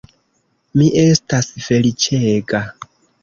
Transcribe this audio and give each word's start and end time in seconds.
Mi 0.79 0.87
estas 1.01 1.51
feliĉega. 1.67 2.63